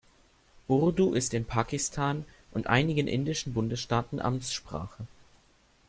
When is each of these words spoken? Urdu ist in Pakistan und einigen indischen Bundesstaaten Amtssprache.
Urdu 0.67 1.13
ist 1.13 1.35
in 1.35 1.45
Pakistan 1.45 2.25
und 2.55 2.65
einigen 2.65 3.05
indischen 3.07 3.53
Bundesstaaten 3.53 4.19
Amtssprache. 4.19 5.05